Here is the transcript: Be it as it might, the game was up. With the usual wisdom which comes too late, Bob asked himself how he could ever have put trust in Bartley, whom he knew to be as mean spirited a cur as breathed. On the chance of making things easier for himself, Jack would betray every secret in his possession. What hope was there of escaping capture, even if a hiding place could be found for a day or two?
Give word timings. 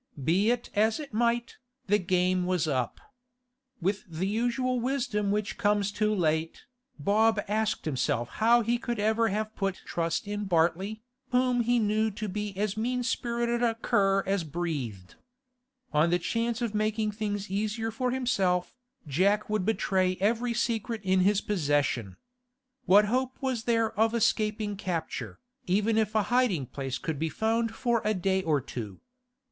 Be 0.23 0.49
it 0.49 0.71
as 0.73 0.99
it 0.99 1.13
might, 1.13 1.57
the 1.85 1.99
game 1.99 2.47
was 2.47 2.67
up. 2.67 2.99
With 3.79 4.03
the 4.07 4.27
usual 4.27 4.79
wisdom 4.79 5.29
which 5.29 5.59
comes 5.59 5.91
too 5.91 6.11
late, 6.11 6.63
Bob 6.97 7.39
asked 7.47 7.85
himself 7.85 8.27
how 8.41 8.61
he 8.61 8.79
could 8.79 8.97
ever 8.97 9.27
have 9.27 9.55
put 9.55 9.75
trust 9.85 10.27
in 10.27 10.45
Bartley, 10.45 11.03
whom 11.29 11.61
he 11.61 11.77
knew 11.77 12.09
to 12.09 12.27
be 12.27 12.57
as 12.57 12.75
mean 12.75 13.03
spirited 13.03 13.61
a 13.61 13.75
cur 13.75 14.23
as 14.25 14.43
breathed. 14.43 15.17
On 15.93 16.09
the 16.09 16.17
chance 16.17 16.63
of 16.63 16.73
making 16.73 17.11
things 17.11 17.51
easier 17.51 17.91
for 17.91 18.09
himself, 18.09 18.73
Jack 19.07 19.51
would 19.51 19.67
betray 19.67 20.17
every 20.19 20.55
secret 20.55 21.01
in 21.03 21.19
his 21.19 21.41
possession. 21.41 22.17
What 22.87 23.05
hope 23.05 23.39
was 23.39 23.65
there 23.65 23.91
of 23.99 24.15
escaping 24.15 24.77
capture, 24.77 25.37
even 25.67 25.95
if 25.95 26.15
a 26.15 26.23
hiding 26.33 26.65
place 26.65 26.97
could 26.97 27.19
be 27.19 27.29
found 27.29 27.75
for 27.75 28.01
a 28.03 28.15
day 28.15 28.41
or 28.41 28.59
two? 28.59 28.99